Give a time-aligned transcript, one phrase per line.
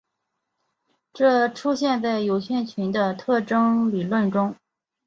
[1.13, 4.55] 这出现在有限群的特征理论中。